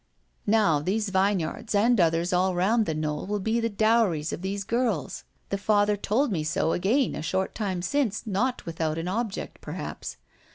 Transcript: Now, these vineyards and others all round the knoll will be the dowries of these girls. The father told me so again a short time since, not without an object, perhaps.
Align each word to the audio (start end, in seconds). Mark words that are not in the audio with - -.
Now, 0.47 0.79
these 0.79 1.09
vineyards 1.09 1.75
and 1.75 2.01
others 2.01 2.33
all 2.33 2.55
round 2.55 2.87
the 2.87 2.95
knoll 2.95 3.27
will 3.27 3.39
be 3.39 3.59
the 3.59 3.69
dowries 3.69 4.33
of 4.33 4.41
these 4.41 4.63
girls. 4.63 5.25
The 5.49 5.59
father 5.59 5.95
told 5.95 6.31
me 6.31 6.43
so 6.43 6.71
again 6.71 7.13
a 7.13 7.21
short 7.21 7.53
time 7.53 7.83
since, 7.83 8.25
not 8.25 8.65
without 8.65 8.97
an 8.97 9.07
object, 9.07 9.61
perhaps. 9.61 10.17